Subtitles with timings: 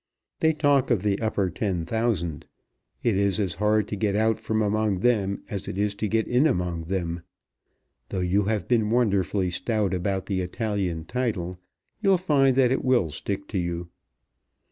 [0.39, 2.47] They talk of the upper ten thousand.
[3.03, 6.27] It is as hard to get out from among them as it is to get
[6.27, 7.21] in among them.
[8.09, 11.59] Though you have been wonderfully stout about the Italian title,
[12.01, 13.89] you'll find that it will stick to you."